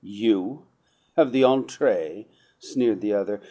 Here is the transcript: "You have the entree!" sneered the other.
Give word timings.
"You 0.03 0.63
have 1.15 1.31
the 1.31 1.43
entree!" 1.43 2.25
sneered 2.57 3.01
the 3.01 3.13
other. 3.13 3.39